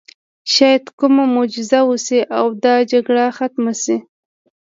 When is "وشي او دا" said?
1.89-2.75